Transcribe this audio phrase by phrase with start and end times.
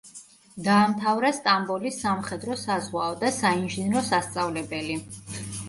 [0.67, 5.01] დაამთავრა სტამბოლის სამხედრო-საზღვაო და საინჟინრო სასწავლებელი.